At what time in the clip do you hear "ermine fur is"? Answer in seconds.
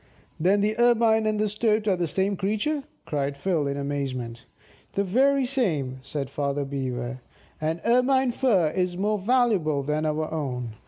7.85-8.97